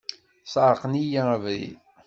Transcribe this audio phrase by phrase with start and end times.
[0.51, 1.75] Sεerqen-iyi abrid.